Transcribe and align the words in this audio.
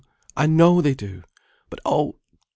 I 0.35 0.47
know 0.47 0.81
they 0.81 0.95
do! 0.95 1.21
But, 1.69 1.79
oh! 1.85 2.15